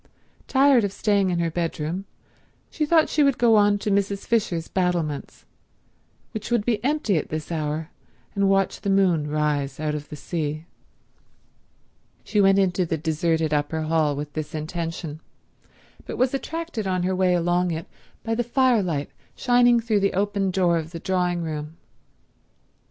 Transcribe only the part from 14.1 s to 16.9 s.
with this intention, but was attracted